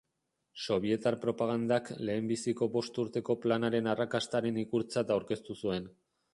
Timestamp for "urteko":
3.05-3.37